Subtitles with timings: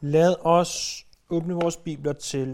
[0.00, 2.52] Lad os åbne vores bibler til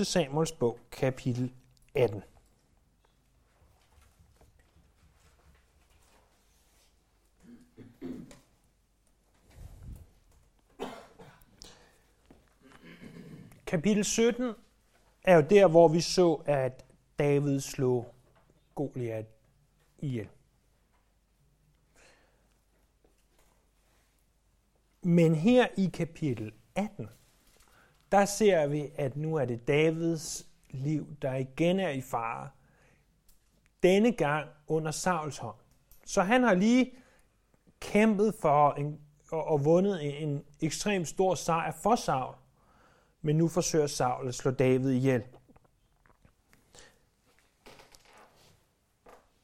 [0.00, 0.06] 1.
[0.06, 1.52] Samuels bog, kapitel
[1.94, 2.22] 18.
[13.66, 14.54] Kapitel 17
[15.24, 16.84] er jo der, hvor vi så, at
[17.18, 18.14] David slog
[18.74, 19.26] Goliat
[19.98, 20.28] ihjel.
[25.02, 27.08] Men her i kapitel 18,
[28.12, 32.48] der ser vi, at nu er det Davids liv, der igen er i fare.
[33.82, 35.56] Denne gang under Sauls hånd.
[36.06, 36.92] Så han har lige
[37.80, 39.00] kæmpet for en,
[39.30, 42.34] og, og vundet en, en ekstremt stor sejr for Saul.
[43.22, 45.22] Men nu forsøger Saul at slå David ihjel.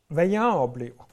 [0.09, 1.11] Hvad jeg oplever,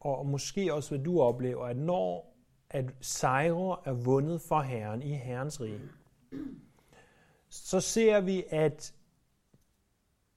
[0.00, 2.29] og måske også hvad du oplever, at når
[2.70, 5.80] at sejre er vundet for Herren i Herrens rige,
[7.48, 8.94] så ser vi, at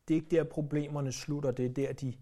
[0.08, 1.52] det er ikke der, problemerne slutter.
[1.52, 2.14] Det er der, de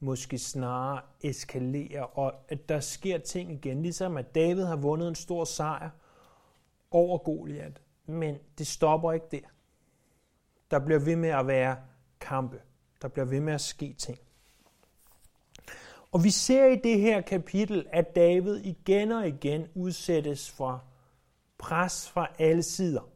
[0.00, 3.82] måske snarere eskalerer, og at der sker ting igen.
[3.82, 5.90] Ligesom at David har vundet en stor sejr
[6.90, 7.82] over Goliat.
[8.06, 9.48] Men det stopper ikke der.
[10.70, 11.76] Der bliver ved med at være
[12.20, 12.60] kampe.
[13.02, 14.18] Der bliver ved med at ske ting.
[16.12, 20.84] Og vi ser i det her kapitel, at David igen og igen udsættes for
[21.58, 23.08] pres fra alle sider.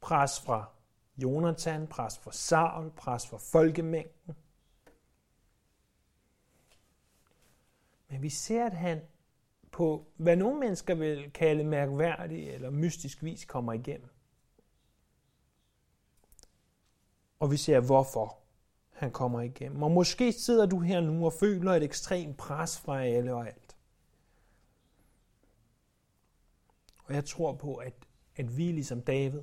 [0.00, 0.70] Pres fra
[1.18, 4.34] Jonathan, pres fra Saul, pres fra folkemængden.
[8.08, 9.00] Men vi ser, at han
[9.70, 14.08] på, hvad nogle mennesker vil kalde mærkværdig eller mystisk vis, kommer igennem.
[17.40, 18.41] Og vi ser, hvorfor
[19.02, 19.82] han kommer igennem.
[19.82, 23.76] Og måske sidder du her nu og føler et ekstremt pres fra alle og alt.
[27.04, 27.94] Og jeg tror på, at,
[28.36, 29.42] at vi ligesom David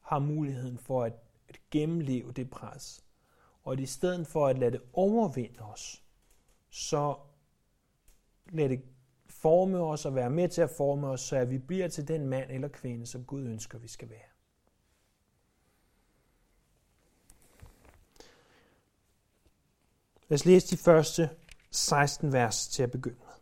[0.00, 1.12] har muligheden for at,
[1.48, 3.04] at gennemleve det pres.
[3.62, 6.04] Og at i stedet for at lade det overvinde os,
[6.70, 7.16] så
[8.50, 8.82] lad det
[9.28, 12.26] forme os og være med til at forme os, så at vi bliver til den
[12.26, 14.33] mand eller kvinde, som Gud ønsker, vi skal være.
[20.28, 21.30] Lad os læse de første
[21.70, 23.34] 16 vers til at begynde med.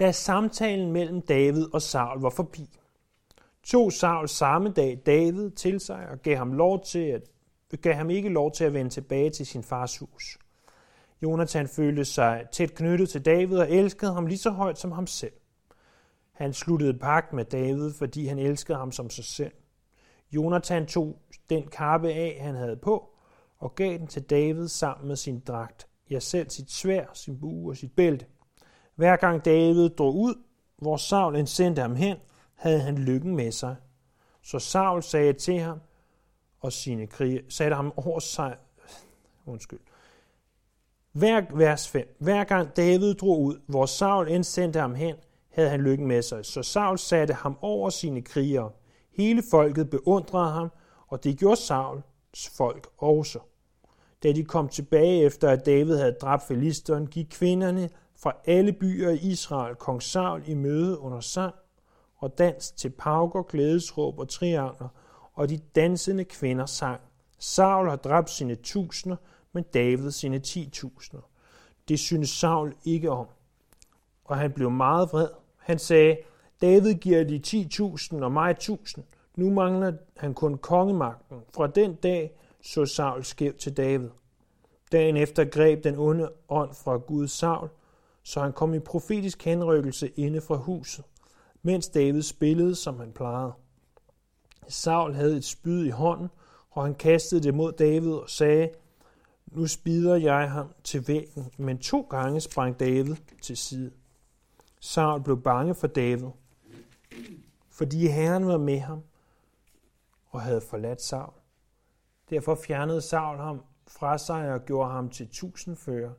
[0.00, 2.78] Da samtalen mellem David og Saul var forbi,
[3.62, 7.22] tog Saul samme dag David til sig og gav ham, lov til at,
[7.82, 10.38] gav ham ikke lov til at vende tilbage til sin fars hus.
[11.22, 15.06] Jonathan følte sig tæt knyttet til David og elskede ham lige så højt som ham
[15.06, 15.32] selv.
[16.32, 19.52] Han sluttede pagt med David, fordi han elskede ham som sig selv.
[20.32, 21.18] Jonathan tog
[21.50, 23.14] den kappe af, han havde på,
[23.58, 27.72] og gav den til David sammen med sin dragt, ja selv sit svær, sin bue
[27.72, 28.26] og sit bælte.
[28.94, 30.34] Hver gang David drog ud,
[30.78, 32.16] hvor Saul indsendte ham hen,
[32.54, 33.76] havde han lykken med sig.
[34.42, 35.80] Så Saul sagde til ham,
[36.60, 38.56] og sine krige, satte ham over sig,
[39.46, 39.80] undskyld,
[41.12, 42.16] hver, vers 5.
[42.18, 45.16] Hver gang David drog ud, hvor Saul indsendte ham hen,
[45.50, 46.44] havde han lykken med sig.
[46.44, 48.70] Så Saul satte ham over sine krigere.
[49.12, 50.68] Hele folket beundrede ham,
[51.08, 52.02] og det gjorde Saul,
[52.46, 53.38] folk også.
[54.22, 59.10] Da de kom tilbage efter, at David havde dræbt filisteren, gik kvinderne fra alle byer
[59.10, 61.54] i Israel kong Saul i møde under sang
[62.16, 64.88] og dans til pauker, glædesråb og triangler,
[65.34, 67.00] og de dansende kvinder sang.
[67.38, 69.16] Saul har dræbt sine tusinder,
[69.52, 71.22] men David sine ti tusinder.
[71.88, 73.26] Det synes Saul ikke om,
[74.24, 75.28] og han blev meget vred.
[75.56, 76.16] Han sagde,
[76.60, 79.04] David giver de 10.000 og mig 1000.
[79.38, 81.40] Nu mangler han kun kongemagten.
[81.54, 84.08] Fra den dag så Saul skævt til David.
[84.92, 87.68] Dagen efter greb den onde ånd fra Gud Saul,
[88.22, 91.04] så han kom i profetisk henrykkelse inde fra huset,
[91.62, 93.52] mens David spillede, som han plejede.
[94.68, 96.28] Saul havde et spyd i hånden,
[96.70, 98.70] og han kastede det mod David og sagde,
[99.46, 103.90] nu spider jeg ham til væggen, men to gange sprang David til side.
[104.80, 106.28] Saul blev bange for David,
[107.70, 109.02] fordi Herren var med ham
[110.30, 111.32] og havde forladt Saul.
[112.30, 116.12] Derfor fjernede Saul ham fra sig og gjorde ham til tusindfører.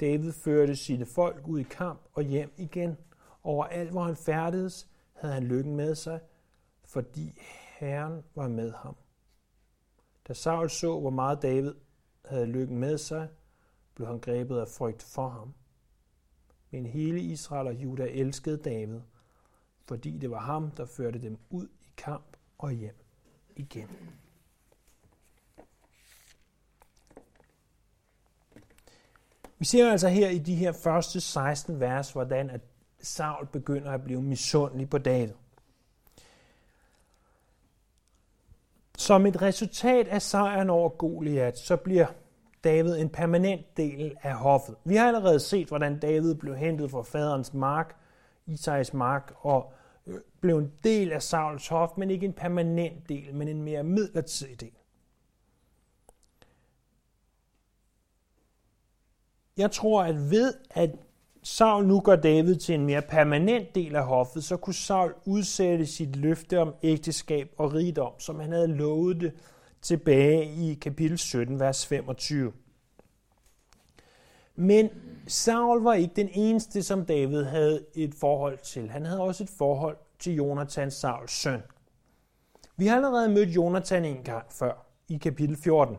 [0.00, 2.96] David førte sine folk ud i kamp og hjem igen.
[3.42, 6.20] Overalt, hvor han færdedes, havde han lykken med sig,
[6.84, 7.40] fordi
[7.78, 8.96] Herren var med ham.
[10.28, 11.74] Da Saul så, hvor meget David
[12.24, 13.28] havde lykken med sig,
[13.94, 15.54] blev han grebet af frygt for ham.
[16.70, 19.00] Men hele Israel og Juda elskede David,
[19.80, 23.05] fordi det var ham, der førte dem ud i kamp og hjem
[23.56, 23.88] igen.
[29.58, 32.60] Vi ser altså her i de her første 16 vers, hvordan at
[33.00, 35.34] Saul begynder at blive misundelig på David.
[38.98, 42.06] Som et resultat af sejren over Goliat, så bliver
[42.64, 44.76] David en permanent del af hoffet.
[44.84, 47.96] Vi har allerede set, hvordan David blev hentet fra faderens mark,
[48.46, 49.72] Isais mark, og
[50.40, 54.60] blev en del af Sauls hof, men ikke en permanent del, men en mere midlertidig
[54.60, 54.72] del.
[59.56, 60.90] Jeg tror, at ved at
[61.42, 65.86] Saul nu gør David til en mere permanent del af hoffet, så kunne Saul udsætte
[65.86, 69.32] sit løfte om ægteskab og rigdom, som han havde lovet det
[69.82, 72.52] tilbage i kapitel 17, vers 25.
[74.56, 74.90] Men
[75.26, 78.90] Saul var ikke den eneste, som David havde et forhold til.
[78.90, 81.62] Han havde også et forhold til Jonathan, Sauls søn.
[82.76, 85.96] Vi har allerede mødt Jonathan en gang før, i kapitel 14.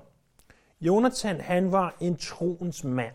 [0.82, 3.14] Jonathan, han var en troens mand.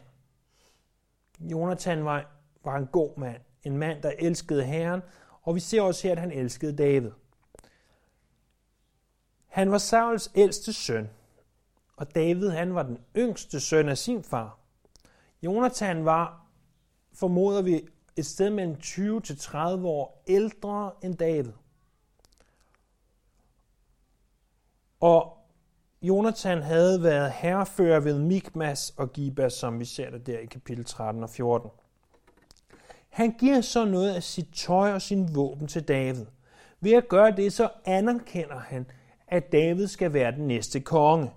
[1.41, 2.31] Jonathan var,
[2.65, 5.01] var en god mand, en mand, der elskede Herren,
[5.43, 7.11] og vi ser også her, at han elskede David.
[9.47, 11.11] Han var Sauls ældste søn,
[11.97, 14.62] og David han var den yngste søn af sin far.
[15.43, 16.47] Jonathan var,
[17.15, 17.81] formoder vi,
[18.17, 21.53] et sted mellem 20 til 30 år ældre end David.
[25.01, 25.39] Og
[26.03, 30.85] Jonathan havde været herrefører ved Mikmas og Giba, som vi ser det der i kapitel
[30.85, 31.71] 13 og 14.
[33.09, 36.27] Han giver så noget af sit tøj og sin våben til David.
[36.81, 38.87] Ved at gøre det, så anerkender han,
[39.29, 41.31] at David skal være den næste konge.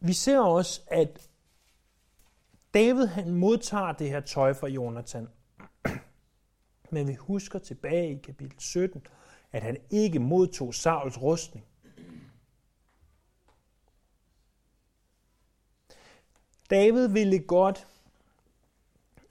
[0.00, 1.30] Vi ser også, at
[2.74, 5.28] David han modtager det her tøj fra Jonathan.
[6.90, 9.06] Men vi husker tilbage i kapitel 17,
[9.52, 11.66] at han ikke modtog Sauls rustning.
[16.70, 17.86] David ville godt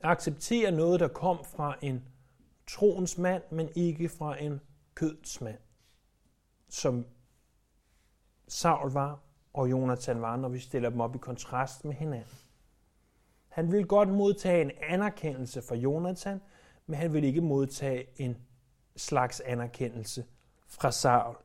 [0.01, 2.03] acceptere noget, der kom fra en
[2.67, 4.61] troens mand, men ikke fra en
[4.95, 5.59] kødsmand,
[6.69, 7.05] som
[8.47, 9.19] Saul var
[9.53, 12.37] og Jonathan var, når vi stiller dem op i kontrast med hinanden.
[13.49, 16.41] Han ville godt modtage en anerkendelse fra Jonathan,
[16.85, 18.37] men han ville ikke modtage en
[18.95, 20.25] slags anerkendelse
[20.67, 21.35] fra Saul.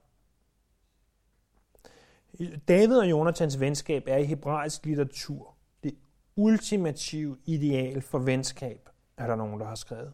[2.69, 5.55] David og Jonathans venskab er i hebraisk litteratur
[5.85, 5.97] det
[6.37, 10.13] ultimative ideal for venskab, er der nogen, der har skrevet.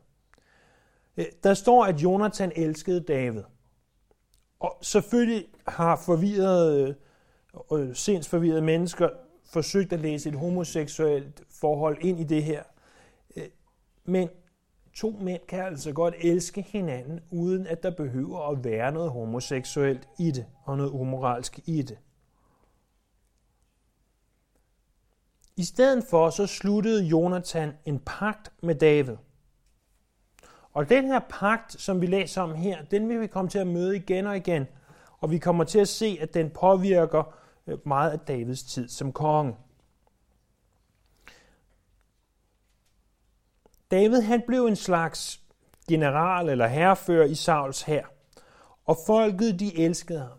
[1.17, 3.43] Øh, der står, at Jonathan elskede David.
[4.61, 6.95] Og selvfølgelig har forvirrede, øh,
[7.73, 9.09] øh, sindsforvirrede mennesker
[9.45, 12.63] forsøgt at læse et homoseksuelt forhold ind i det her.
[13.37, 13.45] Øh,
[14.05, 14.29] men
[14.95, 20.09] to mænd kan altså godt elske hinanden, uden at der behøver at være noget homoseksuelt
[20.19, 21.99] i det, og noget umoralsk i det.
[25.57, 29.17] I stedet for så sluttede Jonathan en pagt med David.
[30.73, 33.67] Og den her pagt, som vi læser om her, den vil vi komme til at
[33.67, 34.67] møde igen og igen.
[35.19, 37.40] Og vi kommer til at se, at den påvirker
[37.87, 39.57] meget af Davids tid som konge.
[43.91, 45.43] David han blev en slags
[45.89, 48.05] general eller herrefører i Sauls hær,
[48.85, 50.39] og folket de elskede ham.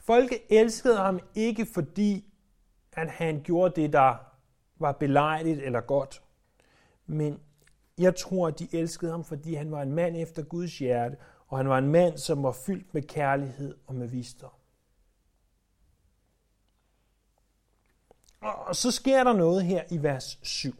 [0.00, 2.32] Folket elskede ham ikke fordi,
[2.92, 4.14] at han gjorde det, der
[4.76, 6.22] var belejligt eller godt,
[7.06, 7.40] men
[7.98, 11.16] jeg tror, at de elskede ham, fordi han var en mand efter Guds hjerte,
[11.46, 14.50] og han var en mand, som var fyldt med kærlighed og med visdom.
[18.66, 20.74] Og så sker der noget her i vers 7.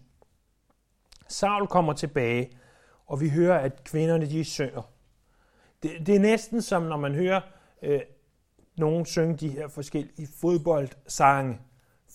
[1.28, 2.50] Saul kommer tilbage,
[3.06, 4.82] og vi hører, at kvinderne de synger.
[5.82, 7.40] Det, det er næsten som, når man hører
[7.82, 8.00] øh,
[8.76, 11.58] nogen synge de her forskellige fodboldsange,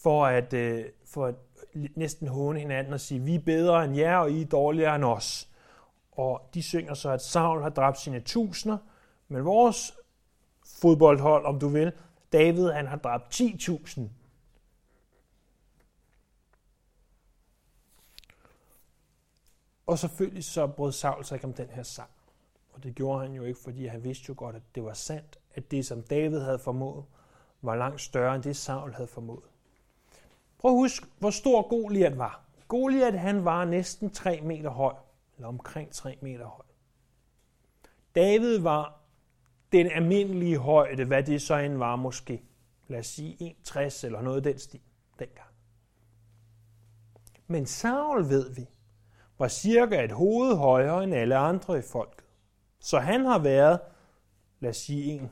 [0.03, 1.35] for at, øh, for at
[1.95, 5.03] næsten håne hinanden og sige, vi er bedre end jer, og I er dårligere end
[5.03, 5.49] os.
[6.11, 8.77] Og de synger så, at Saul har dræbt sine tusinder,
[9.27, 9.93] men vores
[10.81, 11.91] fodboldhold, om du vil,
[12.33, 14.01] David, han har dræbt 10.000.
[19.87, 22.09] Og selvfølgelig så brød Saul sig ikke om den her sang.
[22.73, 25.39] Og det gjorde han jo ikke, fordi han vidste jo godt, at det var sandt,
[25.53, 27.05] at det, som David havde formået,
[27.61, 29.43] var langt større end det, Saul havde formået.
[30.57, 32.43] Prøv at huske, hvor stor Goliat var.
[32.67, 34.93] Goliat han var næsten 3 meter høj,
[35.35, 36.65] eller omkring 3 meter høj.
[38.15, 38.99] David var
[39.71, 42.43] den almindelige højde, hvad det så end var måske.
[42.87, 44.81] Lad os sige 1,60 eller noget af den stil
[45.19, 45.49] dengang.
[47.47, 48.69] Men Saul, ved vi,
[49.37, 52.25] var cirka et hoved højere end alle andre i folket.
[52.79, 53.79] Så han har været,
[54.59, 55.31] lad os sige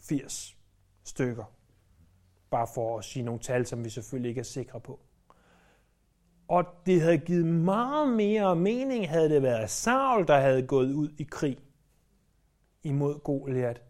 [0.00, 0.56] 80
[1.04, 1.44] stykker.
[2.50, 5.00] Bare for at sige nogle tal, som vi selvfølgelig ikke er sikre på.
[6.48, 11.08] Og det havde givet meget mere mening, havde det været Saul, der havde gået ud
[11.18, 11.58] i krig
[12.82, 13.82] imod Goliat,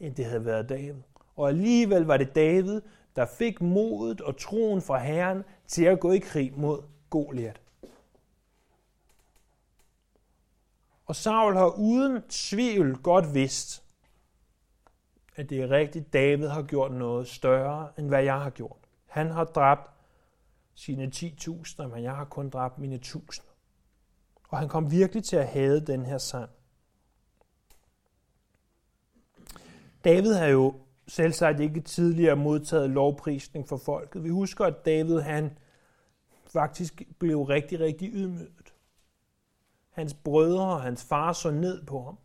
[0.00, 1.02] end det havde været David.
[1.36, 2.80] Og alligevel var det David,
[3.16, 7.60] der fik modet og troen fra Herren til at gå i krig mod Goliat.
[11.08, 13.84] Og Saul har uden tvivl godt vidst,
[15.36, 18.78] at det er rigtigt, David har gjort noget større, end hvad jeg har gjort.
[19.06, 19.90] Han har dræbt
[20.74, 23.40] sine 10.000, men jeg har kun dræbt mine 1.000.
[24.48, 26.50] Og han kom virkelig til at have den her sang.
[30.04, 30.74] David har jo
[31.06, 34.24] selvsagt ikke tidligere modtaget lovprisning for folket.
[34.24, 35.58] Vi husker, at David han
[36.52, 38.57] faktisk blev rigtig, rigtig ydmyget.
[39.98, 42.18] Hans brødre og hans far så ned på ham.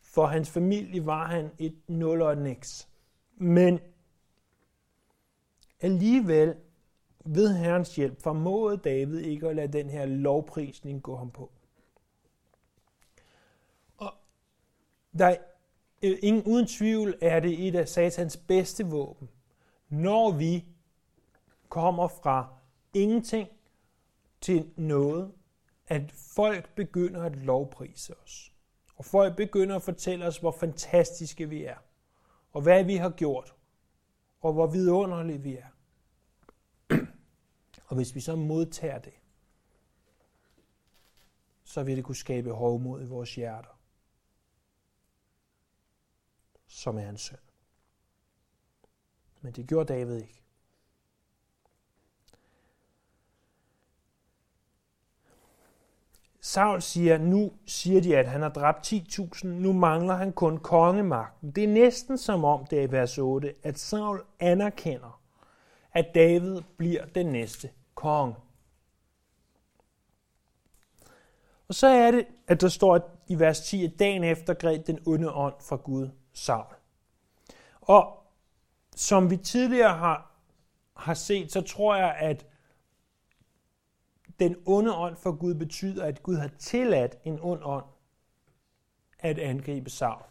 [0.00, 2.88] For hans familie var han et nul og et niks.
[3.36, 3.80] Men
[5.80, 6.56] alligevel
[7.24, 11.52] ved Herrens hjælp formåede David ikke at lade den her lovprisning gå ham på.
[13.96, 14.12] Og
[15.18, 15.36] der er
[16.02, 19.28] ingen, uden tvivl er det et af satans bedste våben,
[19.88, 20.64] når vi
[21.68, 22.48] kommer fra
[22.94, 23.48] ingenting
[24.40, 25.32] til noget,
[25.86, 28.52] at folk begynder at lovprise os.
[28.96, 31.76] Og folk begynder at fortælle os, hvor fantastiske vi er,
[32.52, 33.54] og hvad vi har gjort,
[34.40, 35.68] og hvor vidunderlige vi er.
[37.86, 39.12] Og hvis vi så modtager det,
[41.64, 43.80] så vil det kunne skabe hovmod i vores hjerter,
[46.66, 47.38] som er en søn.
[49.40, 50.43] Men det gjorde David ikke.
[56.46, 61.50] Saul siger, nu siger de, at han har dræbt 10.000, nu mangler han kun kongemagten.
[61.50, 65.20] Det er næsten som om, det er i vers 8, at Saul anerkender,
[65.92, 68.34] at David bliver den næste konge.
[71.68, 74.98] Og så er det, at der står i vers 10, at dagen efter greb den
[75.06, 76.74] onde ånd fra Gud Saul.
[77.80, 78.22] Og
[78.96, 80.30] som vi tidligere har,
[80.96, 82.46] har set, så tror jeg, at
[84.38, 87.84] den onde ånd for Gud betyder, at Gud har tilladt en ond ånd
[89.18, 90.22] at angribe Saul.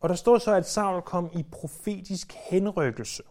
[0.00, 3.22] Og der står så, at Saul kom i profetisk henrykkelse.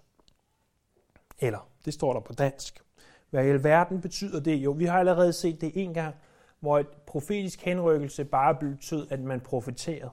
[1.40, 2.82] Eller, det står der på dansk.
[3.30, 4.56] Hvad i alverden betyder det?
[4.56, 6.16] Jo, vi har allerede set det en gang,
[6.60, 10.12] hvor et profetisk henrykkelse bare betød, at man profeterede.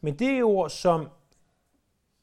[0.00, 1.08] Men det ord, som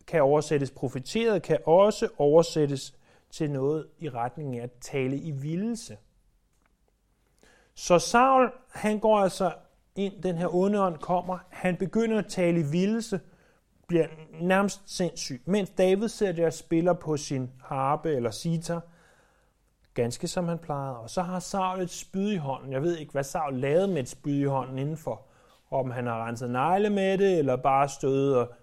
[0.08, 2.94] kan oversættes profeteret, kan også oversættes
[3.30, 5.98] til noget i retning af at tale i vildelse.
[7.80, 9.54] Så Saul, han går altså
[9.96, 13.20] ind, den her onde ånd kommer, han begynder at tale i vildelse,
[13.88, 14.08] bliver
[14.42, 18.82] nærmest sindssyg, mens David sidder der og spiller på sin harpe eller sitar,
[19.94, 20.98] ganske som han plejede.
[20.98, 22.74] Og så har Saul et spyd i hånden.
[22.74, 25.22] Jeg ved ikke, hvad Saul lavede med et spyd i hånden indenfor.
[25.72, 28.54] Om han har renset negle med det, eller bare stået og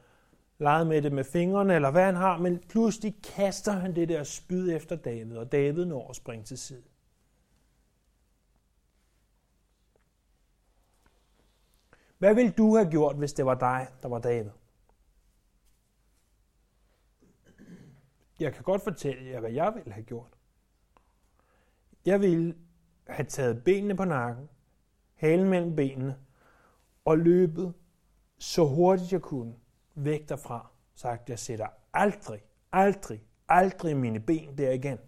[0.59, 2.39] leget med det med fingrene, eller hvad han har.
[2.39, 6.59] Men pludselig kaster han det der spyd efter David, og David når at springe til
[6.59, 6.83] side.
[12.25, 14.51] Hvad ville du have gjort, hvis det var dig, der var David?
[18.41, 20.31] Jeg kan godt fortælle jer, hvad jeg ville have gjort.
[22.07, 22.55] Jeg ville
[23.07, 24.49] have taget benene på nakken,
[25.15, 26.19] halen mellem benene,
[27.05, 27.75] og løbet
[28.39, 29.55] så hurtigt jeg kunne
[29.95, 30.71] væk derfra.
[30.95, 34.99] Sagt, jeg sætter aldrig, aldrig, aldrig mine ben der igen.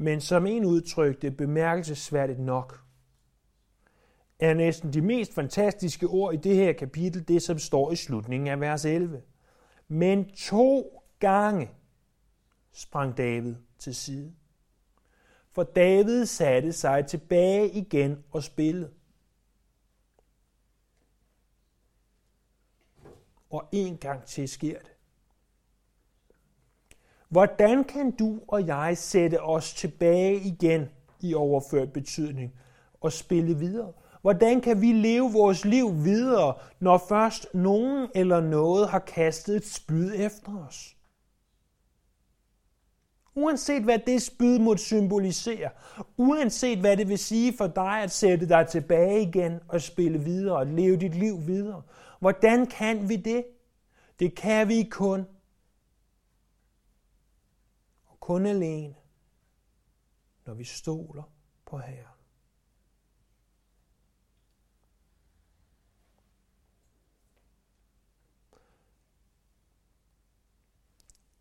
[0.00, 2.84] Men som en udtrykte bemærkelsesværdigt nok,
[4.38, 8.48] er næsten de mest fantastiske ord i det her kapitel, det som står i slutningen
[8.48, 9.22] af vers 11.
[9.88, 11.70] Men to gange
[12.72, 14.34] sprang David til side.
[15.52, 18.92] For David satte sig tilbage igen og spillede.
[23.50, 24.97] Og en gang til sker det.
[27.28, 30.88] Hvordan kan du og jeg sætte os tilbage igen
[31.20, 32.52] i overført betydning
[33.00, 33.92] og spille videre?
[34.22, 39.66] Hvordan kan vi leve vores liv videre, når først nogen eller noget har kastet et
[39.66, 40.94] spyd efter os?
[43.34, 45.70] Uanset hvad det spyd måtte symbolisere,
[46.16, 50.56] uanset hvad det vil sige for dig at sætte dig tilbage igen og spille videre
[50.56, 51.82] og leve dit liv videre.
[52.20, 53.44] Hvordan kan vi det?
[54.20, 55.26] Det kan vi kun
[58.28, 58.94] kun alene,
[60.44, 61.22] når vi stoler
[61.66, 62.18] på Herren.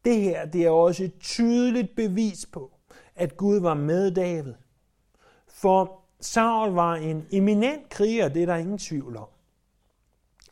[0.06, 2.72] Det her det er også et tydeligt bevis på,
[3.16, 4.54] at Gud var med David.
[5.48, 9.30] For Saul var en eminent kriger, det er der ingen tvivl om.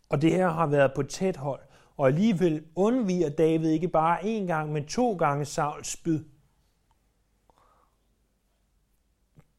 [0.10, 1.65] Og det her har været på tæt hold
[1.98, 6.24] og alligevel undviger David ikke bare én gang, men to gange Sauls spyd.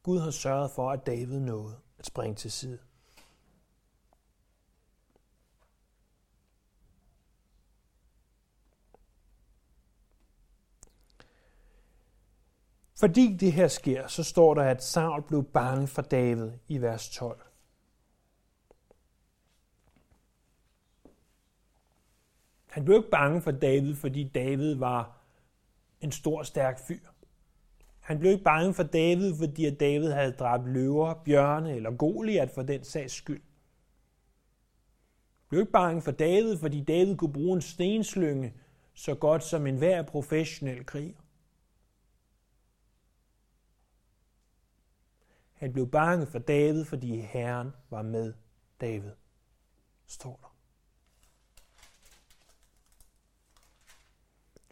[0.03, 2.79] Gud har sørget for, at David nåede at springe til side.
[12.99, 17.09] Fordi det her sker, så står der, at Saul blev bange for David i vers
[17.09, 17.46] 12.
[22.77, 25.17] Han blev ikke bange for David, fordi David var
[26.01, 26.99] en stor, stærk fyr.
[27.99, 32.51] Han blev ikke bange for David, fordi at David havde dræbt løver, bjørne eller Goliat
[32.51, 33.41] for den sags skyld.
[35.37, 38.53] Han blev ikke bange for David, fordi David kunne bruge en stenslynge
[38.93, 41.17] så godt som enhver professionel kriger.
[45.53, 48.33] Han blev bange for David, fordi Herren var med
[48.81, 49.11] David,
[50.07, 50.46] står der.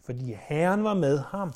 [0.05, 1.53] Fordi Herren var med ham,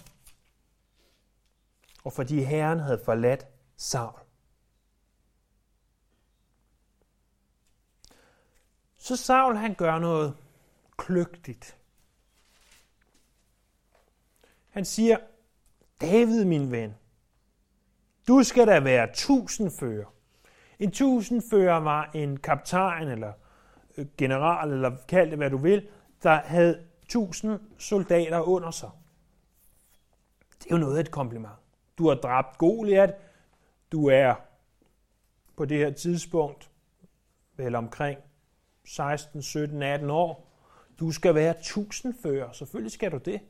[2.03, 4.19] og fordi Herren havde forladt Saul.
[8.97, 10.35] Så Saul han gør noget
[10.97, 11.77] kløgtigt.
[14.69, 15.17] Han siger,
[16.01, 16.95] David min ven,
[18.27, 20.13] du skal da være tusindfører.
[20.79, 23.33] En tusindfører var en kaptajn eller
[23.97, 25.87] øh, general, eller kald det hvad du vil,
[26.23, 28.89] der havde 1000 soldater under sig.
[30.59, 31.53] Det er jo noget af et kompliment.
[31.97, 33.15] Du har dræbt Goliat.
[33.91, 34.35] Du er
[35.57, 36.69] på det her tidspunkt
[37.57, 38.19] vel omkring
[38.85, 40.47] 16, 17, 18 år.
[40.99, 42.51] Du skal være tusindfører.
[42.51, 43.41] Selvfølgelig skal du det.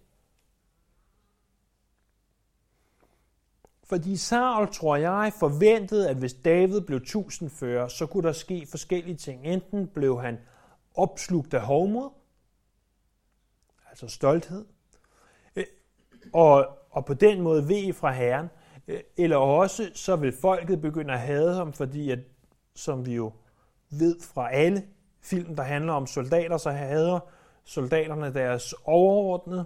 [3.84, 9.18] Fordi Saul, tror jeg, forventede, at hvis David blev tusindfører, så kunne der ske forskellige
[9.18, 9.46] ting.
[9.46, 10.38] Enten blev han
[10.96, 12.10] opslugt af hovmod,
[13.90, 14.66] altså stolthed,
[15.56, 15.66] øh,
[16.34, 18.48] og, og på den måde ved fra Herren,
[18.88, 22.20] øh, eller også så vil folket begynde at hade ham, fordi at,
[22.76, 23.32] som vi jo
[23.90, 24.84] ved fra alle
[25.22, 27.20] film, der handler om soldater, så hader
[27.64, 29.66] soldaterne deres overordnede,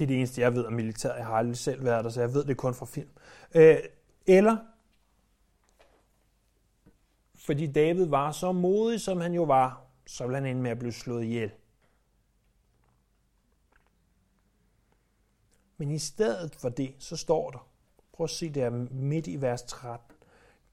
[0.00, 1.16] Det er det eneste, jeg ved om militæret.
[1.16, 3.08] Jeg har aldrig selv været der, så jeg ved det kun fra film.
[3.54, 3.76] Øh,
[4.26, 4.56] eller
[7.34, 10.78] fordi David var så modig, som han jo var, så vil han ende med at
[10.78, 11.50] blive slået ihjel.
[15.76, 17.68] Men i stedet for det, så står der,
[18.12, 20.16] prøv at se der midt i vers 13.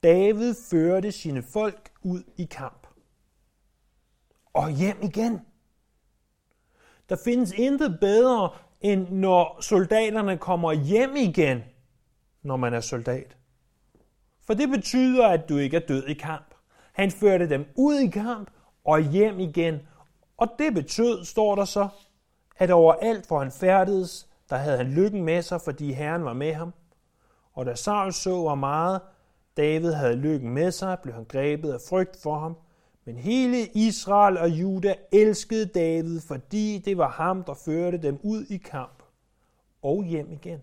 [0.03, 2.87] David førte sine folk ud i kamp.
[4.53, 5.41] Og hjem igen.
[7.09, 11.61] Der findes intet bedre end når soldaterne kommer hjem igen,
[12.41, 13.37] når man er soldat.
[14.41, 16.53] For det betyder, at du ikke er død i kamp.
[16.93, 18.51] Han førte dem ud i kamp
[18.87, 19.79] og hjem igen.
[20.37, 21.87] Og det betød, står der så,
[22.57, 26.53] at overalt, hvor han færdedes, der havde han lykken med sig, fordi Herren var med
[26.53, 26.73] ham.
[27.53, 29.01] Og da Saul så, hvor meget
[29.57, 32.57] David havde lykken med sig, blev han grebet af frygt for ham,
[33.05, 38.45] men hele Israel og Juda elskede David, fordi det var ham, der førte dem ud
[38.45, 39.03] i kamp
[39.81, 40.61] og hjem igen.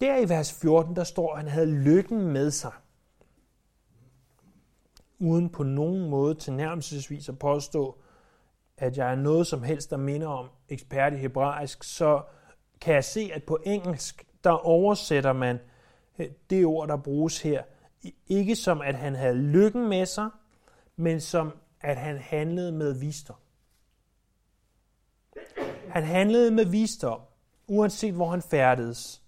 [0.00, 2.72] Der i vers 14, der står, at han havde lykken med sig.
[5.18, 7.98] Uden på nogen måde tilnærmelsesvis at påstå,
[8.76, 12.22] at jeg er noget som helst, der minder om ekspert i hebraisk, så
[12.80, 15.58] kan jeg se, at på engelsk, der oversætter man
[16.18, 17.62] øh, det ord, der bruges her–
[18.26, 20.30] ikke som at han havde lykken med sig,
[20.96, 23.36] men som at han handlede med visdom.
[25.88, 27.20] Han handlede med visdom,
[27.66, 29.22] uanset hvor han færdedes.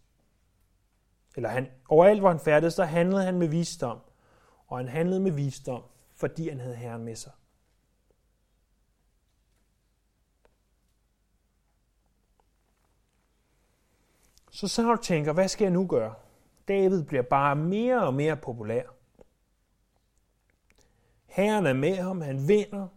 [1.37, 3.98] Eller han, overalt, hvor han færdedes, så handlede han med visdom.
[4.70, 5.83] Og han handlede med visdom,
[6.14, 7.33] fordi han havde Herren med sig.
[14.50, 16.14] Så Saul tænker, hvad skal jeg nu gøre?
[16.68, 18.83] David bliver bare mere og mere populær.
[21.26, 22.88] Herren er med ham, han vinder.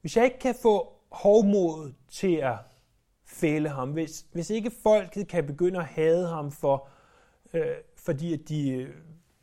[0.00, 2.58] Hvis jeg ikke kan få hovmod til at
[3.24, 6.88] fælde ham, hvis, hvis ikke folket kan begynde at hade ham, for,
[7.52, 8.96] øh, fordi at de, øh,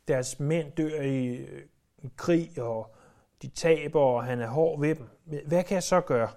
[0.08, 1.62] deres mænd dør øh,
[2.02, 2.94] i krig, og
[3.42, 5.08] de taber, og han er hård ved dem,
[5.46, 6.30] hvad kan jeg så gøre?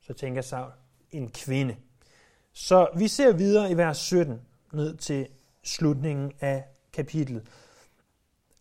[0.00, 0.72] Så tænker Saul,
[1.10, 1.76] en kvinde.
[2.52, 4.40] Så vi ser videre i vers 17
[4.72, 5.28] ned til
[5.62, 7.46] slutningen af kapitlet.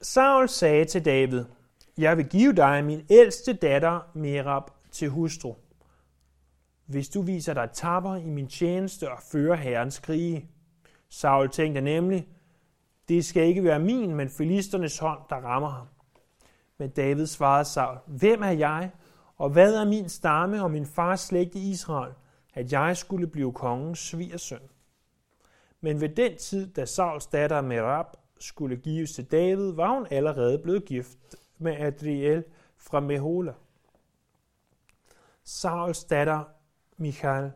[0.02, 1.46] Saul sagde til David,
[1.98, 5.56] jeg vil give dig min ældste datter Merab til hustru,
[6.86, 10.50] hvis du viser dig tapper i min tjeneste og fører herrens krige.
[11.10, 12.28] Saul tænkte nemlig,
[13.10, 15.88] det skal ikke være min, men filisternes hånd, der rammer ham.
[16.78, 18.92] Men David svarede Saul, hvem er jeg,
[19.38, 22.14] og hvad er min stamme og min fars slægt i Israel,
[22.54, 24.60] at jeg skulle blive kongens svigersøn?
[25.82, 28.06] Men ved den tid, da Sauls datter Merab
[28.40, 31.18] skulle gives til David, var hun allerede blevet gift
[31.58, 32.44] med Adriel
[32.78, 33.54] fra Mehola.
[35.44, 36.44] Sauls datter
[36.98, 37.52] Michal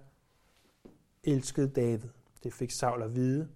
[1.23, 2.09] elskede David.
[2.43, 3.49] Det fik Saul at vide.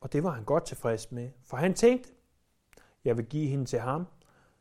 [0.00, 2.10] Og det var han godt tilfreds med, for han tænkte,
[3.04, 4.06] jeg vil give hende til ham,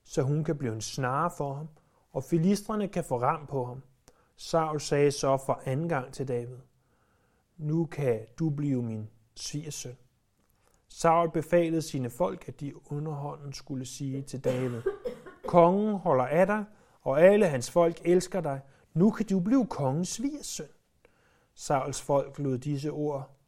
[0.03, 1.67] så hun kan blive en snare for ham,
[2.11, 3.83] og filistrene kan få ram på ham.
[4.35, 6.57] Saul sagde så for anden gang til David,
[7.57, 9.97] nu kan du blive min svigersøn.
[10.87, 14.81] Saul befalede sine folk, at de underhånden skulle sige til David,
[15.47, 16.65] kongen holder af dig,
[17.01, 18.61] og alle hans folk elsker dig.
[18.93, 20.67] Nu kan du blive kongens svigersøn.
[21.55, 23.38] Sauls folk lod disse ord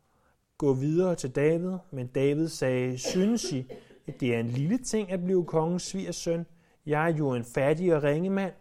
[0.62, 3.72] gå videre til David, men David sagde, synes I,
[4.08, 6.46] at det er en lille ting at blive kongens svigersøn?
[6.86, 8.54] Jeg er jo en fattig og ringe mand.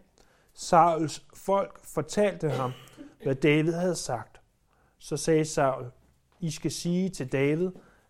[0.53, 2.71] Sauls folk fortalte ham,
[3.23, 4.41] hvad David havde sagt.
[4.97, 5.85] Så sagde Saul,
[6.39, 7.69] I skal sige til David,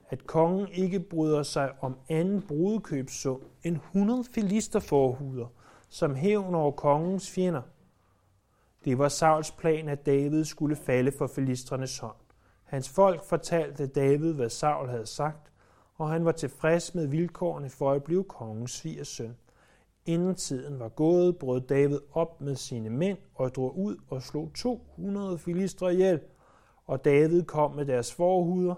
[0.10, 5.48] at kongen ikke bryder sig om anden brudekøbssum end 100 filisterforhuder,
[5.90, 7.62] som hævn over kongens fjender.
[8.86, 12.21] Det var Sauls plan, at David skulle falde for filistrenes hånd.
[12.72, 15.52] Hans folk fortalte David, hvad Saul havde sagt,
[15.96, 19.38] og han var tilfreds med vilkårene for at blive kongens svigersøn.
[20.06, 24.52] Inden tiden var gået, brød David op med sine mænd og drog ud og slog
[24.56, 26.20] 200 filistre ihjel.
[26.88, 28.76] Og David kom med deres forhuder,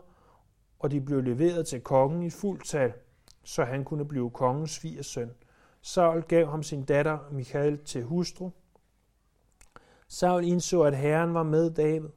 [0.80, 2.94] og de blev leveret til kongen i fuld tal,
[3.44, 5.32] så han kunne blive kongens svigersøn.
[5.82, 8.50] Saul gav ham sin datter Michael til hustru.
[10.08, 12.10] Saul indså, at Herren var med David,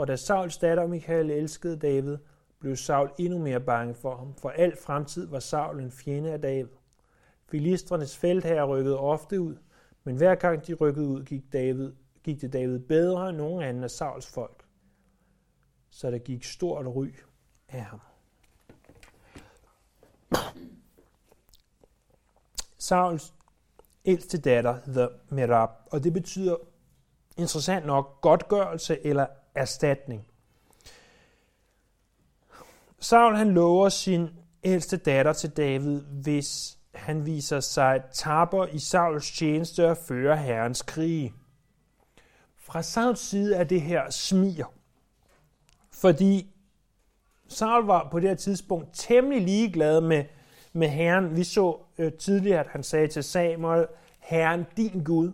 [0.00, 2.18] og da Sauls datter Michael elskede David,
[2.58, 6.40] blev Saul endnu mere bange for ham, for al fremtid var Saul en fjende af
[6.40, 6.70] David.
[7.50, 9.56] Filistrenes feltherre rykkede ofte ud,
[10.04, 11.92] men hver gang de rykkede ud, gik, David,
[12.24, 14.64] gik det David bedre end nogen anden af Sauls folk.
[15.90, 17.08] Så der gik stort ry
[17.68, 18.00] af ham.
[22.78, 23.34] Sauls
[24.04, 26.56] ældste datter hedder Merab, og det betyder
[27.36, 30.26] interessant nok godtgørelse eller erstatning.
[33.00, 34.28] Saul han lover sin
[34.64, 40.82] ældste datter til David, hvis han viser sig tapper i Sauls tjeneste og fører herrens
[40.82, 41.34] krige.
[42.56, 44.72] Fra Sauls side er det her smier,
[45.90, 46.50] fordi
[47.48, 50.24] Saul var på det her tidspunkt temmelig ligeglad med,
[50.72, 51.36] med Herren.
[51.36, 53.86] Vi så øh, tidligere, at han sagde til Samuel,
[54.18, 55.32] Herren din Gud.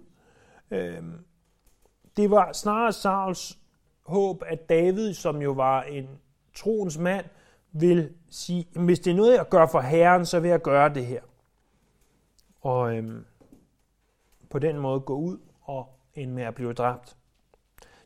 [0.70, 1.02] Øh,
[2.16, 3.58] det var snarere Sauls
[4.06, 6.08] håb, at David, som jo var en
[6.54, 7.24] troens mand,
[7.72, 11.06] vil sige, hvis det er noget, jeg gør for Herren, så vil jeg gøre det
[11.06, 11.20] her.
[12.60, 13.24] Og øhm,
[14.50, 17.16] på den måde gå ud og ende med at blive dræbt.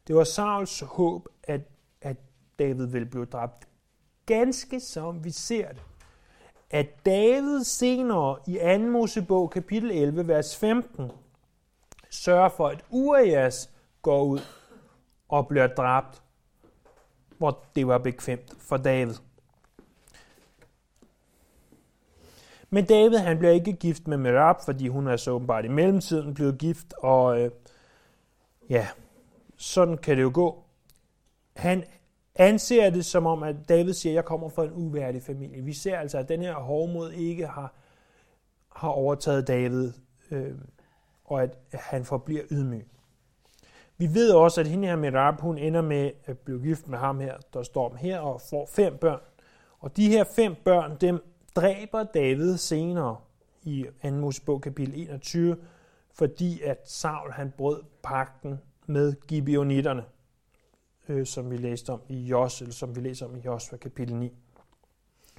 [0.07, 1.61] Det var Sauls håb, at,
[2.01, 2.17] at
[2.59, 3.69] David ville blive dræbt.
[4.27, 5.83] Ganske som vi ser det.
[6.71, 8.79] At David senere i 2.
[8.79, 11.11] Mosebog kapitel 11, vers 15,
[12.11, 13.71] sørger for, at Urias
[14.03, 14.41] går ud
[15.31, 16.23] og bliver dræbt,
[17.39, 19.15] hvor det var bekvemt for David.
[22.71, 26.35] Men David han bliver ikke gift med Merab, fordi hun er så åbenbart i mellemtiden
[26.35, 27.51] blevet gift, og øh,
[28.69, 28.89] ja,
[29.57, 30.65] sådan kan det jo gå.
[31.57, 31.85] Han
[32.35, 35.63] anser det som om, at David siger, at jeg kommer fra en uværdig familie.
[35.63, 37.75] Vi ser altså, at den her hovmod ikke har,
[38.77, 39.93] har overtaget David,
[40.31, 40.55] øh,
[41.25, 42.87] og at han forbliver ydmyg.
[44.01, 47.21] Vi ved også, at hende her Merab, hun ender med at blive gift med ham
[47.21, 49.21] her, der står her, og får fem børn.
[49.79, 51.23] Og de her fem børn, dem
[51.57, 53.17] dræber David senere
[53.63, 54.11] i 2.
[54.11, 55.57] Mosebog kapitel 21,
[56.15, 60.05] fordi at Saul han brød pakten med Gibeonitterne,
[61.09, 64.17] øh, som vi læste om i Jos, eller som vi læser om i Josua kapitel
[64.17, 64.33] 9.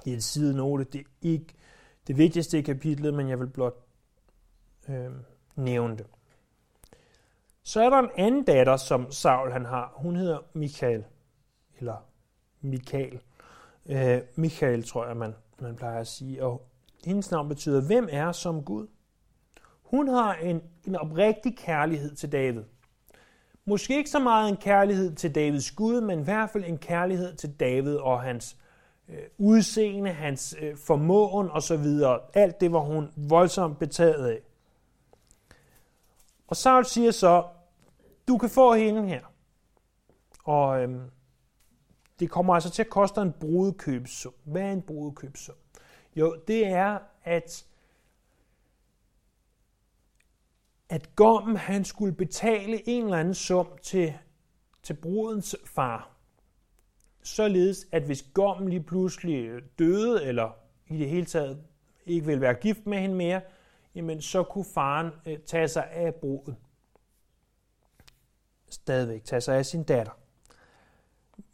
[0.06, 1.54] Det er en side note, det er ikke
[2.08, 3.86] det vigtigste i kapitlet, men jeg vil blot
[4.90, 5.12] øh,
[5.56, 6.06] nævne det.
[7.64, 9.94] Så er der en anden datter, som Saul han har.
[9.96, 11.04] Hun hedder Michael,
[11.80, 12.06] eller
[12.62, 13.20] Michael.
[13.86, 16.44] Øh, Michael tror jeg, man, man plejer at sige.
[16.44, 16.68] Og
[17.06, 18.88] hendes navn betyder, hvem er som Gud?
[19.84, 22.64] Hun har en, en oprigtig kærlighed til David.
[23.66, 27.36] Måske ikke så meget en kærlighed til Davids Gud, men i hvert fald en kærlighed
[27.36, 28.58] til David og hans
[29.10, 31.86] øh, udseende, hans øh, formåen osv.
[32.34, 34.40] Alt det var hun voldsomt betaget af.
[36.52, 37.48] Og Saul siger så,
[38.28, 39.26] du kan få hende her.
[40.44, 41.10] Og øhm,
[42.20, 44.34] det kommer altså til at koste en brudekøbsum.
[44.44, 45.56] Hvad er en brudekøbsum?
[46.16, 47.66] Jo, det er, at
[50.90, 54.14] at Gommen han skulle betale en eller anden sum til,
[54.84, 56.12] til brudens far.
[57.24, 60.52] Således, at hvis Gommen lige pludselig døde, eller
[60.88, 61.64] i det hele taget
[62.06, 63.42] ikke ville være gift med hende mere,
[63.96, 66.58] jamen så kunne faren øh, tage sig af bruden.
[68.70, 70.12] Stadigvæk tage sig af sin datter.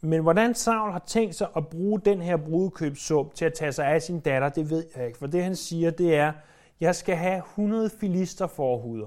[0.00, 3.86] Men hvordan Saul har tænkt sig at bruge den her brudekøbssum til at tage sig
[3.86, 5.18] af sin datter, det ved jeg ikke.
[5.18, 6.32] For det han siger, det er,
[6.80, 9.06] jeg skal have 100 filister forhuder,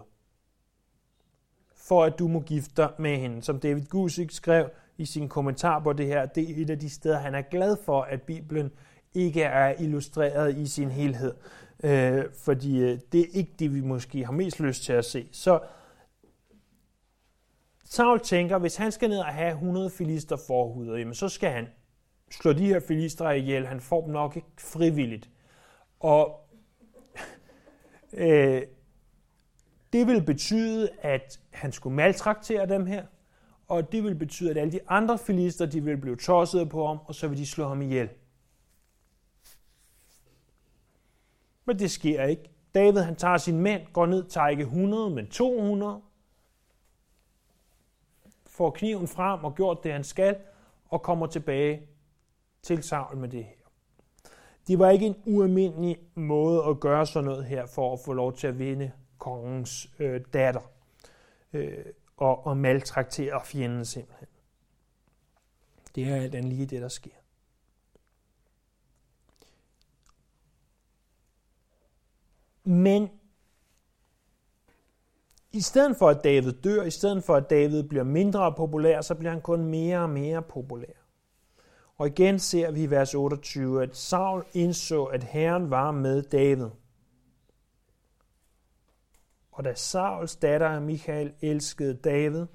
[1.76, 3.44] for at du må gifte dig med hende.
[3.44, 6.90] Som David Gusik skrev i sin kommentar på det her, det er et af de
[6.90, 8.72] steder, han er glad for, at Bibelen
[9.14, 11.34] ikke er illustreret i sin helhed.
[11.84, 15.28] Øh, fordi øh, det er ikke det, vi måske har mest lyst til at se.
[15.32, 15.60] Så
[17.84, 21.68] Saul tænker, hvis han skal ned og have 100 filister forhuder, jamen så skal han
[22.32, 23.68] slå de her filister ihjel.
[23.68, 25.30] Han får dem nok ikke frivilligt.
[26.00, 26.50] Og
[28.14, 28.62] øh,
[29.94, 33.06] det vil betyde, at han skulle maltraktere dem her,
[33.68, 37.00] og det vil betyde, at alle de andre filister, de vil blive tosset på ham,
[37.06, 38.10] og så vil de slå ham ihjel.
[41.72, 42.50] Men det sker ikke.
[42.76, 46.02] David han tager sin mænd, går ned, tager ikke 100, men 200,
[48.46, 50.36] får kniven frem og gjort det, han skal,
[50.90, 51.82] og kommer tilbage
[52.62, 53.56] til Saul med det her.
[54.68, 58.34] Det var ikke en ualmindelig måde at gøre sådan noget her, for at få lov
[58.34, 60.72] til at vinde kongens øh, datter
[61.54, 61.86] øh,
[62.18, 64.28] og, og maltraktere fjenden simpelthen.
[65.96, 67.21] Det er alt andet lige det, der sker.
[72.64, 73.10] Men
[75.52, 79.16] i stedet for at David dør, i stedet for at David bliver mindre populær, så
[79.16, 80.94] bliver han kun mere og mere populær.
[81.98, 86.70] Og igen ser vi i vers 28, at Saul indså, at Herren var med David.
[89.52, 92.46] Og da Sauls datter Michael elskede David,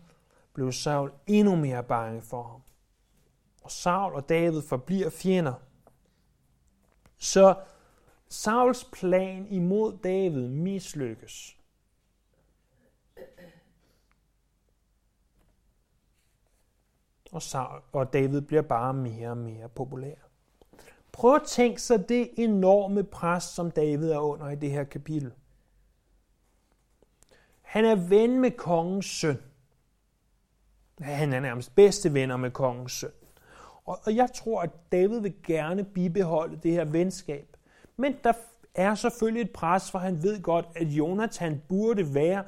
[0.52, 2.60] blev Saul endnu mere bange for ham.
[3.62, 5.54] Og Saul og David forbliver fjender.
[7.18, 7.54] Så
[8.28, 11.56] Sauls plan imod David mislykkes.
[17.32, 20.14] Og, Saul, og David bliver bare mere og mere populær.
[21.12, 25.32] Prøv at tænke sig det enorme pres, som David er under i det her kapitel.
[27.62, 29.42] Han er ven med kongens søn.
[31.00, 33.10] Han er nærmest bedste venner med kongens søn.
[33.84, 37.55] Og jeg tror, at David vil gerne bibeholde det her venskab.
[37.96, 38.32] Men der
[38.74, 42.44] er selvfølgelig et pres, for han ved godt, at Jonathan burde være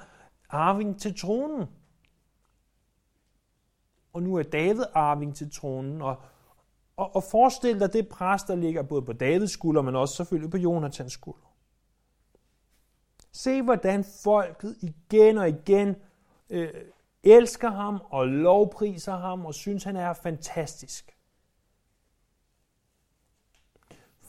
[0.50, 1.66] arving til tronen.
[4.12, 6.16] Og nu er David arving til tronen, og,
[6.96, 10.50] og, og forestil dig det pres, der ligger både på Davids skulder, men også selvfølgelig
[10.50, 11.54] på Jonathans skulder.
[13.32, 15.96] Se, hvordan folket igen og igen
[16.50, 16.70] øh,
[17.22, 21.17] elsker ham og lovpriser ham og synes, han er fantastisk.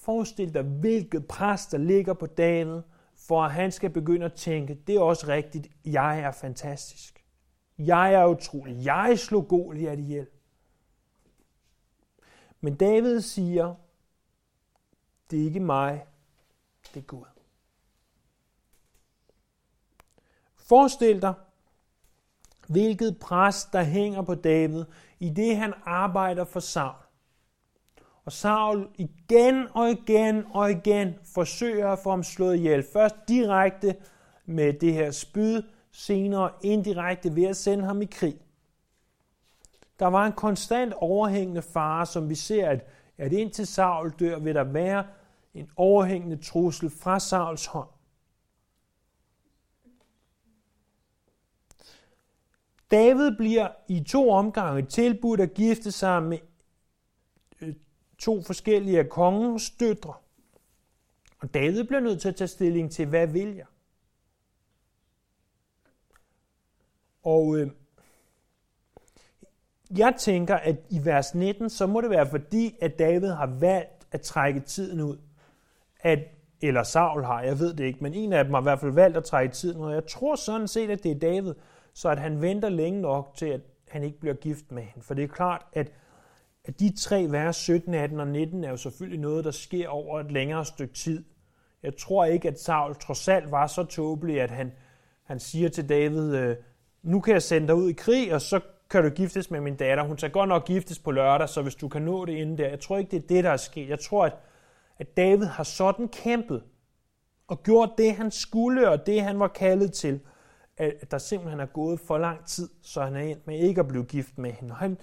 [0.09, 2.81] Forestil dig, hvilket pres, der ligger på David,
[3.15, 7.25] for at han skal begynde at tænke, det er også rigtigt, jeg er fantastisk.
[7.77, 8.85] Jeg er utrolig.
[8.85, 10.27] Jeg slog Goliat ihjel.
[12.61, 13.75] Men David siger,
[15.31, 16.05] det er ikke mig,
[16.93, 17.25] det er Gud.
[20.55, 21.33] Forestil dig,
[22.67, 24.85] hvilket pres, der hænger på David,
[25.19, 27.08] i det han arbejder for Saul.
[28.25, 32.85] Og Saul igen og igen og igen forsøger at få ham slået ihjel.
[32.93, 33.95] Først direkte
[34.45, 38.35] med det her spyd, senere indirekte ved at sende ham i krig.
[39.99, 44.55] Der var en konstant overhængende fare, som vi ser, at, at indtil Saul dør, vil
[44.55, 45.05] der være
[45.53, 47.89] en overhængende trussel fra Sauls hånd.
[52.91, 56.37] David bliver i to omgange tilbudt at gifte sig med
[58.19, 60.13] to forskellige af kongens døtre.
[61.39, 63.65] Og David bliver nødt til at tage stilling til, hvad vil jeg?
[67.23, 67.71] Og øh,
[69.97, 74.07] jeg tænker, at i vers 19, så må det være fordi, at David har valgt
[74.11, 75.17] at trække tiden ud.
[75.99, 76.19] At,
[76.61, 78.91] eller Saul har, jeg ved det ikke, men en af dem har i hvert fald
[78.91, 79.85] valgt at trække tiden ud.
[79.85, 81.53] Og jeg tror sådan set, at det er David,
[81.93, 85.05] så at han venter længe nok til, at han ikke bliver gift med hende.
[85.05, 85.91] For det er klart, at
[86.65, 90.19] at de tre vers 17, 18 og 19 er jo selvfølgelig noget, der sker over
[90.19, 91.23] et længere stykke tid.
[91.83, 94.71] Jeg tror ikke, at Saul trods alt var så tåbelig, at han,
[95.23, 96.55] han siger til David, øh,
[97.03, 99.75] nu kan jeg sende dig ud i krig, og så kan du giftes med min
[99.75, 100.03] datter.
[100.03, 102.69] Hun skal godt nok giftes på lørdag, så hvis du kan nå det inden der.
[102.69, 103.89] Jeg tror ikke, det er det, der er sket.
[103.89, 104.33] Jeg tror, at,
[104.99, 106.63] at David har sådan kæmpet
[107.47, 110.19] og gjort det, han skulle, og det, han var kaldet til,
[110.77, 113.87] at der simpelthen er gået for lang tid, så han er endt med ikke at
[113.87, 114.71] blive gift med hende.
[114.71, 114.97] Og han,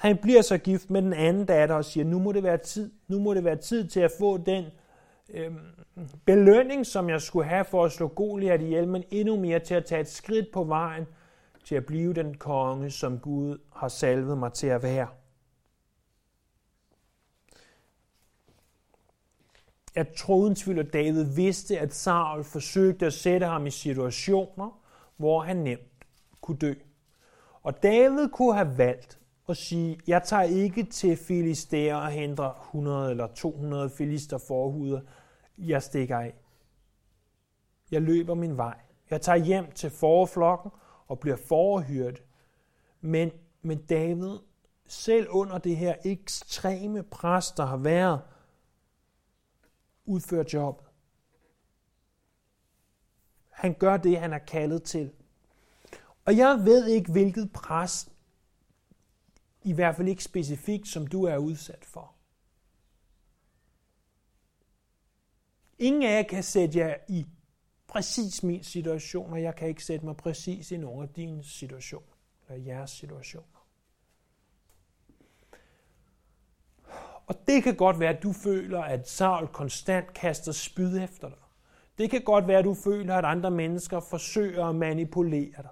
[0.00, 2.92] han bliver så gift med den anden datter og siger, nu må det være tid.
[3.08, 4.64] Nu må det være tid til at få den
[5.30, 5.52] øh,
[6.24, 9.84] belønning, som jeg skulle have for at slå Goliath ihjel, men endnu mere til at
[9.84, 11.06] tage et skridt på vejen
[11.64, 15.08] til at blive den konge, som Gud har salvet mig til at være.
[19.94, 24.80] Jeg tror uden tvivl, at David vidste, at Saul forsøgte at sætte ham i situationer,
[25.16, 26.06] hvor han nemt
[26.40, 26.74] kunne dø.
[27.62, 33.10] Og David kunne have valgt og sige, jeg tager ikke til Filister og henter 100
[33.10, 35.00] eller 200 filister forhuder.
[35.58, 36.34] Jeg stikker af.
[37.90, 38.78] Jeg løber min vej.
[39.10, 40.70] Jeg tager hjem til forflokken
[41.06, 42.22] og bliver forhyrt.
[43.00, 43.30] Men,
[43.62, 44.38] men David,
[44.86, 48.20] selv under det her ekstreme pres, der har været,
[50.04, 50.86] udfører jobbet.
[53.50, 55.12] Han gør det, han er kaldet til.
[56.24, 58.09] Og jeg ved ikke, hvilket pres,
[59.62, 62.14] i hvert fald ikke specifikt, som du er udsat for.
[65.78, 67.26] Ingen af jer kan sætte jer i
[67.86, 72.16] præcis min situation, og jeg kan ikke sætte mig præcis i nogen af dine situationer,
[72.48, 73.66] eller jeres situationer.
[77.26, 81.38] Og det kan godt være, at du føler, at Saul konstant kaster spyd efter dig.
[81.98, 85.70] Det kan godt være, at du føler, at andre mennesker forsøger at manipulere dig.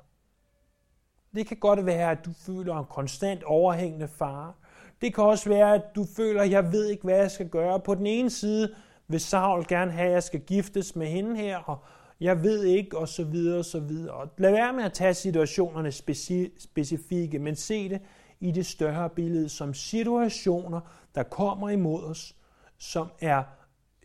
[1.34, 4.52] Det kan godt være, at du føler en konstant overhængende fare.
[5.00, 7.80] Det kan også være, at du føler, at jeg ved ikke, hvad jeg skal gøre.
[7.80, 8.74] På den ene side
[9.08, 11.78] vil Saul gerne have, at jeg skal giftes med hende her, og
[12.20, 14.28] jeg ved ikke, og så videre, og så videre.
[14.38, 18.00] lad være med at tage situationerne speci- specifikke, men se det
[18.40, 20.80] i det større billede som situationer,
[21.14, 22.36] der kommer imod os,
[22.78, 23.42] som er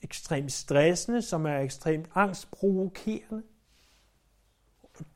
[0.03, 3.43] ekstremt stressende, som er ekstremt angstprovokerende.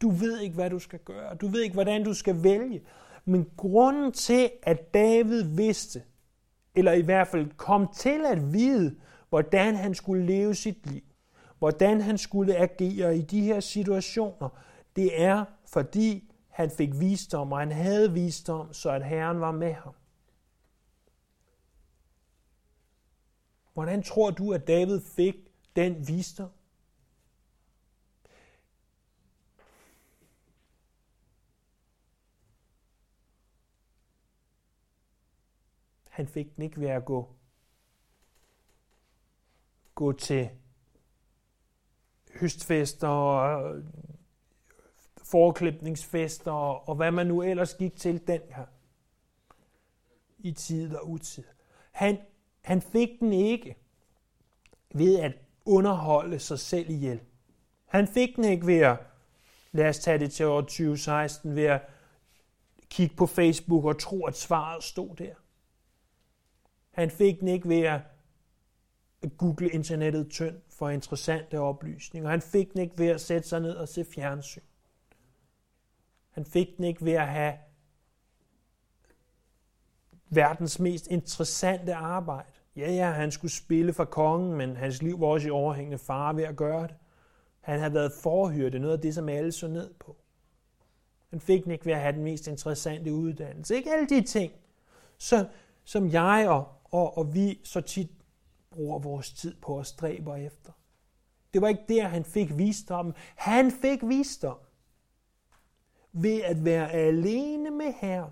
[0.02, 1.36] Du ved ikke, hvad du skal gøre.
[1.36, 2.82] Du ved ikke, hvordan du skal vælge.
[3.26, 6.04] Men grunden til, at David vidste,
[6.76, 8.96] eller i hvert fald kom til at vide,
[9.30, 11.02] hvordan han skulle leve sit liv,
[11.60, 14.50] hvordan han skulle agere i de her situationer,
[14.96, 19.74] det er, fordi han fik visdom, og han havde visdom, så at Herren var med
[19.74, 19.94] ham.
[23.74, 25.36] Hvordan tror du, at David fik
[25.76, 26.50] den visdom?
[36.18, 37.36] Han fik den ikke ved at gå,
[39.96, 40.50] gå til
[42.40, 43.84] høstfester og øh,
[45.24, 48.66] forklipningsfester og hvad man nu ellers gik til den her
[50.38, 51.44] i tid og utid.
[51.92, 52.18] Han,
[52.62, 53.76] han fik den ikke
[54.94, 55.34] ved at
[55.66, 57.20] underholde sig selv ihjel.
[57.86, 58.98] Han fik den ikke ved at,
[59.72, 61.82] lad os tage det til år 2016, ved at
[62.90, 65.34] kigge på Facebook og tro, at svaret stod der.
[66.98, 68.02] Han fik den ikke ved at
[69.38, 72.30] google internettet tynd for interessante oplysninger.
[72.30, 74.62] Han fik den ikke ved at sætte sig ned og se fjernsyn.
[76.30, 77.54] Han fik den ikke ved at have
[80.30, 82.52] verdens mest interessante arbejde.
[82.76, 86.36] Ja, ja, han skulle spille for kongen, men hans liv var også i overhængende fare
[86.36, 86.96] ved at gøre det.
[87.60, 90.16] Han havde været forhyrte, noget af det, som alle så ned på.
[91.30, 93.76] Han fik den ikke ved at have den mest interessante uddannelse.
[93.76, 94.52] Ikke alle de ting,
[95.18, 95.46] som,
[95.84, 98.10] som jeg og, og, og vi så tit
[98.72, 100.72] bruger vores tid på at stræbe efter.
[101.54, 103.16] Det var ikke der, han fik visdom.
[103.36, 104.58] Han fik visdom
[106.12, 108.32] ved at være alene med Herren.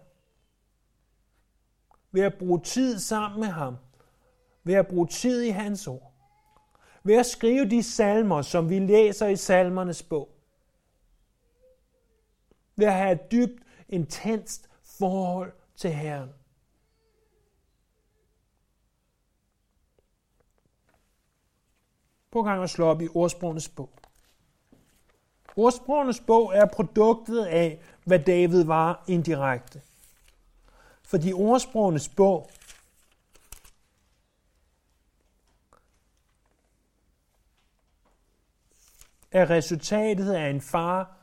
[2.12, 3.76] Ved at bruge tid sammen med ham.
[4.64, 6.14] Ved at bruge tid i hans ord.
[7.04, 10.30] Ved at skrive de salmer, som vi læser i salmernes bog.
[12.76, 16.30] Ved at have et dybt, intenst forhold til Herren.
[22.36, 23.90] Prøv gang at slå op i ordsprogenes bog.
[25.56, 29.82] Ordsprogenes bog er produktet af, hvad David var indirekte.
[31.04, 32.50] Fordi ordsprogenes bog
[39.32, 41.18] er resultatet af en far,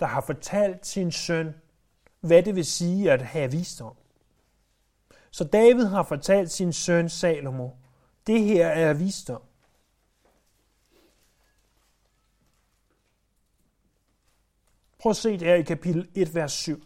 [0.00, 1.54] der har fortalt sin søn,
[2.20, 3.96] hvad det vil sige at have visdom.
[5.30, 7.70] Så David har fortalt sin søn Salomo,
[8.26, 9.42] det her er visdom.
[15.04, 16.84] Prøv at se det her i kapitel 1, vers 7.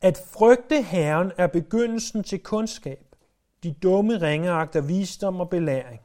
[0.00, 3.16] At frygte Herren er begyndelsen til kundskab.
[3.62, 6.00] De dumme ringeagter visdom og belæring.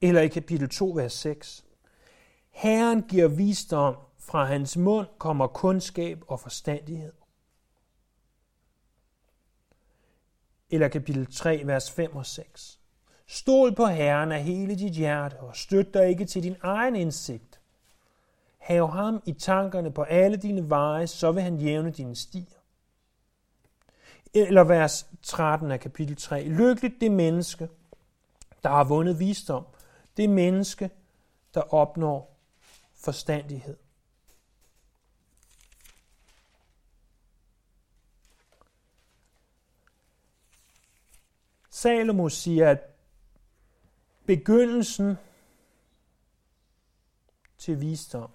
[0.00, 1.64] Eller i kapitel 2, vers 6.
[2.50, 7.12] Herren giver visdom, fra hans mund kommer kundskab og forstandighed.
[10.70, 12.80] Eller kapitel 3, vers 5 og 6.
[13.26, 17.60] Stol på Herren af hele dit hjerte, og støt dig ikke til din egen indsigt.
[18.58, 22.60] Hav ham i tankerne på alle dine veje, så vil han jævne dine stier.
[24.34, 26.44] Eller vers 13 af kapitel 3.
[26.44, 27.68] Lykkeligt det menneske,
[28.62, 29.66] der har vundet visdom,
[30.16, 30.90] det menneske,
[31.54, 32.38] der opnår
[32.94, 33.76] forstandighed.
[41.86, 42.78] Salomo siger, at
[44.24, 45.14] begyndelsen
[47.58, 48.30] til visdom,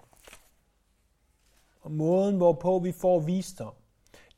[1.80, 3.72] og måden, hvorpå vi får visdom,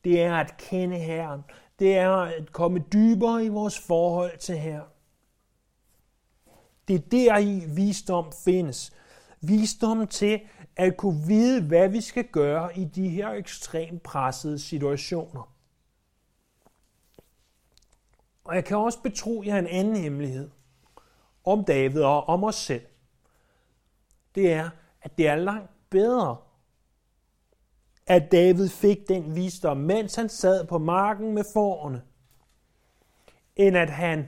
[0.03, 1.41] det er at kende Herren.
[1.79, 4.89] Det er at komme dybere i vores forhold til Herren.
[6.87, 8.93] Det er der i visdom findes.
[9.41, 10.41] Visdom til
[10.75, 15.54] at kunne vide, hvad vi skal gøre i de her ekstremt pressede situationer.
[18.45, 20.49] Og jeg kan også betro jer en anden hemmelighed
[21.43, 22.85] om David og om os selv.
[24.35, 24.69] Det er,
[25.01, 26.37] at det er langt bedre,
[28.07, 32.01] at David fik den visdom, mens han sad på marken med forerne,
[33.55, 34.27] end at han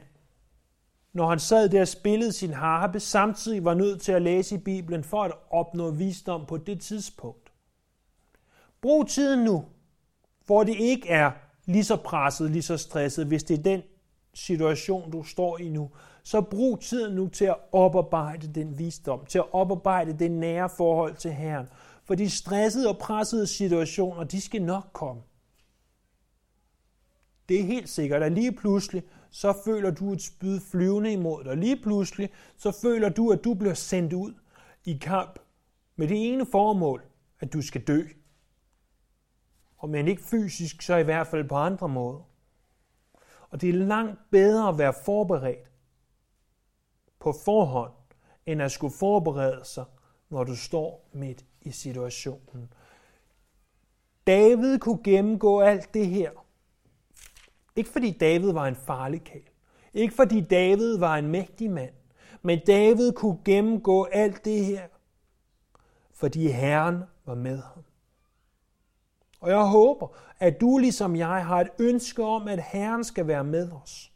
[1.13, 4.57] når han sad der og spillede sin harpe, samtidig var nødt til at læse i
[4.57, 7.51] Bibelen for at opnå visdom på det tidspunkt.
[8.82, 9.65] Brug tiden nu,
[10.45, 11.32] hvor det ikke er
[11.65, 13.82] lige så presset, lige så stresset, hvis det er den
[14.38, 15.90] situation, du står i nu,
[16.24, 21.16] så brug tiden nu til at oparbejde den visdom, til at oparbejde det nære forhold
[21.16, 21.68] til Herren.
[22.04, 25.22] For de stressede og pressede situationer, de skal nok komme.
[27.50, 31.58] Det er helt sikkert, at lige pludselig, så føler du et spyd flyvende imod dig.
[31.58, 34.34] Lige pludselig, så føler du, at du bliver sendt ud
[34.86, 35.40] i kamp
[35.96, 37.02] med det ene formål,
[37.40, 38.02] at du skal dø.
[39.78, 42.37] Og men ikke fysisk, så i hvert fald på andre måder.
[43.50, 45.72] Og det er langt bedre at være forberedt
[47.20, 47.93] på forhånd,
[48.45, 49.86] end at skulle forberede sig,
[50.30, 52.74] når du står midt i situationen.
[54.28, 56.32] David kunne gennemgå alt det her,
[57.76, 59.50] ikke fordi David var en farlig kæl.
[59.93, 61.93] Ikke fordi David var en mægtig mand.
[62.41, 64.88] Men David kunne gennemgå alt det her,
[66.14, 67.84] fordi Herren var med ham.
[69.40, 70.08] Og jeg håber,
[70.40, 74.14] at du ligesom jeg har et ønske om, at Herren skal være med os.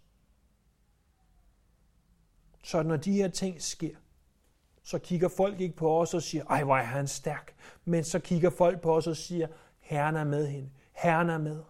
[2.63, 3.95] Så når de her ting sker,
[4.84, 7.55] så kigger folk ikke på os og siger, ej, hvor er han stærk.
[7.86, 9.47] Men så kigger folk på os og siger,
[9.80, 10.69] Herren er med hende.
[10.91, 11.63] Herren er med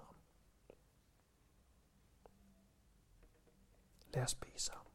[4.13, 4.91] Lad os bede sammen.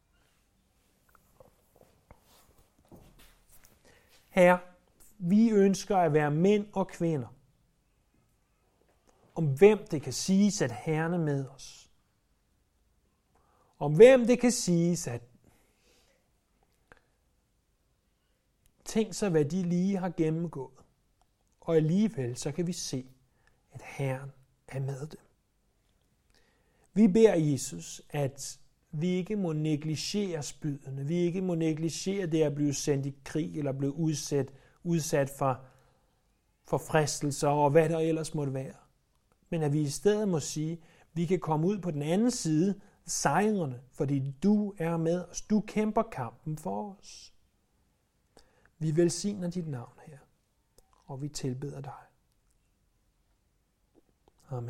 [4.29, 4.59] Herre,
[5.17, 7.27] vi ønsker at være mænd og kvinder,
[9.37, 11.91] om hvem det kan siges, at Herren er med os.
[13.79, 15.21] Om hvem det kan siges, at
[18.85, 20.83] tænk sig, hvad de lige har gennemgået.
[21.61, 23.05] Og alligevel så kan vi se,
[23.71, 24.31] at Herren
[24.67, 25.19] er med dem.
[26.93, 28.59] Vi beder Jesus, at
[28.91, 33.57] vi ikke må negligere spydene, vi ikke må negligere det at blive sendt i krig
[33.57, 35.65] eller blive udsat, udsat for,
[36.63, 38.86] for fristelser og hvad der ellers måtte være.
[39.49, 40.81] Men at vi i stedet må sige,
[41.13, 45.41] vi kan komme ud på den anden side sejrende, fordi du er med os.
[45.41, 47.33] Du kæmper kampen for os.
[48.79, 50.17] Vi velsigner dit navn her,
[51.05, 52.06] og vi tilbeder dig.